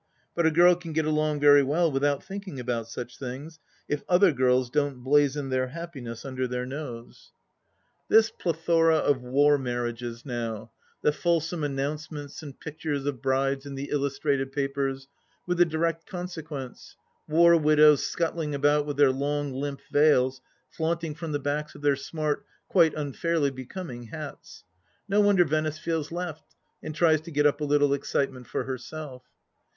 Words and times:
But 0.33 0.47
a 0.47 0.49
girl 0.49 0.73
can 0.73 0.93
get 0.93 1.05
along 1.05 1.41
very 1.41 1.61
well 1.61 1.91
without 1.91 2.23
thinking 2.23 2.59
about 2.59 2.87
such 2.87 3.19
things, 3.19 3.59
if 3.87 4.01
other 4.09 4.31
girls 4.31 4.71
don't 4.71 5.03
blazen 5.03 5.49
their 5.49 5.67
happiness 5.67 6.25
under 6.25 6.47
her 6.47 6.65
nose. 6.65 7.33
182 8.07 8.09
THE 8.09 8.15
LAST 8.15 8.27
DITCH 8.27 8.33
This 8.33 8.37
plethora 8.41 8.95
of 8.95 9.21
war 9.21 9.59
marriages 9.59 10.25
now, 10.25 10.71
the 11.03 11.11
fulsome 11.11 11.63
announce 11.63 12.09
ments 12.09 12.41
and 12.41 12.59
pictures 12.59 13.05
of 13.05 13.21
brides 13.21 13.67
in 13.67 13.75
the 13.75 13.89
illustrated 13.91 14.51
papers, 14.51 15.07
and 15.47 15.55
the 15.55 15.65
direct 15.65 16.07
consequence— 16.07 16.95
^war 17.29 17.61
widows 17.61 18.03
scuttling 18.03 18.55
about 18.55 18.87
with 18.87 18.97
their 18.97 19.11
long 19.11 19.53
limp 19.53 19.81
veils 19.91 20.41
flaunting 20.71 21.13
from 21.13 21.31
the 21.31 21.37
backs 21.37 21.75
of 21.75 21.83
their 21.83 21.95
smart, 21.95 22.43
quite 22.67 22.95
unfairly 22.95 23.51
becoming, 23.51 24.05
hats 24.05 24.63
I 24.67 24.81
No 25.09 25.21
wonder 25.21 25.45
Venice 25.45 25.77
feels 25.77 26.11
left, 26.11 26.55
and 26.81 26.95
tries 26.95 27.21
to 27.21 27.29
get 27.29 27.45
up 27.45 27.61
a 27.61 27.65
little 27.65 27.93
excitement 27.93 28.47
for 28.47 28.63
herself. 28.63 29.27